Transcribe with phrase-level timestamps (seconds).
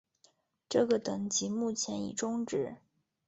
[0.67, 2.77] 这个等级目前已终止。